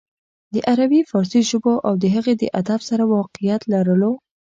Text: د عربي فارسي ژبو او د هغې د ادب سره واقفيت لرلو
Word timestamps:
د 0.53 0.55
عربي 0.71 1.01
فارسي 1.11 1.41
ژبو 1.49 1.73
او 1.87 1.93
د 2.01 2.05
هغې 2.15 2.33
د 2.37 2.43
ادب 2.59 2.79
سره 2.89 3.03
واقفيت 3.13 3.61
لرلو 3.73 4.11